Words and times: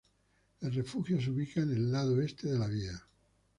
El 0.61 0.73
refugio 0.73 1.21
se 1.21 1.29
ubica 1.29 1.61
en 1.61 1.69
el 1.73 1.91
lado 1.91 2.19
este 2.23 2.49
de 2.49 2.57
la 2.57 2.65
vía. 2.65 3.03